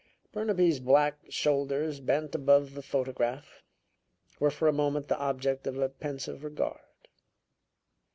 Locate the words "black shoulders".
0.79-1.99